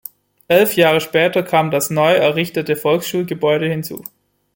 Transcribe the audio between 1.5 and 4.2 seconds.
das neu errichtete Volksschulgebäude hinzu.